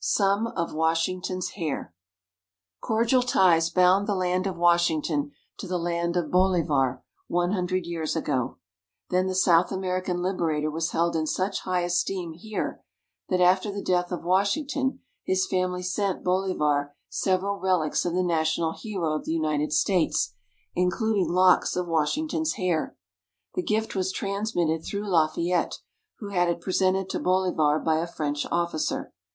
[0.00, 1.92] SOME OF WASHINGTON'S HAIR
[2.80, 8.16] Cordial ties bound the land of Washington to the land of Bolivar one hundred years
[8.16, 8.56] ago.
[9.10, 12.82] Then the South American Liberator was held in such high esteem here,
[13.28, 18.72] that after the death of Washington his family sent Bolivar several relics of the national
[18.72, 20.32] hero of the United States,
[20.74, 22.96] including locks of Washington's hair.
[23.54, 25.80] The gift was transmitted through Lafayette,
[26.20, 29.12] who had it presented to Bolivar by a French officer.